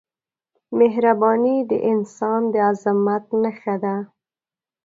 مهرباني 0.79 1.57
د 1.69 1.71
انسان 1.91 2.41
د 2.53 2.55
عظمت 2.69 3.23
نښه 3.41 3.75
ده. 3.83 3.95